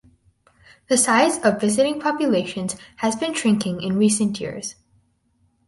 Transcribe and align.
The 0.89 0.97
size 0.97 1.37
of 1.45 1.61
visiting 1.61 1.99
populations 2.01 2.75
has 2.95 3.15
been 3.15 3.35
shrinking 3.35 3.83
in 3.83 3.97
recent 3.99 4.39
years. 4.39 4.73